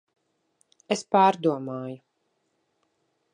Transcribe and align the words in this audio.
Es 0.95 1.03
pārdomāju. 1.15 2.01